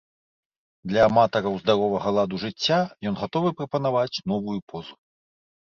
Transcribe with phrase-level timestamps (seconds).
[0.91, 2.79] Для аматараў здаровага ладу жыцця
[3.13, 4.93] ён гатовы прапанаваць новую позу.